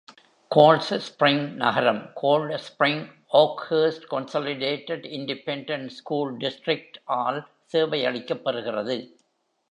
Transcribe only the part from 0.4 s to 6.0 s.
Coldspring நகரம், Coldspring-Oakhurst Consolidated Independent